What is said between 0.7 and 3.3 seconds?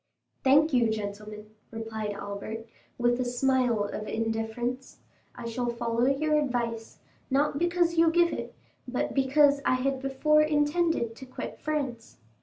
you, gentlemen," replied Albert, with a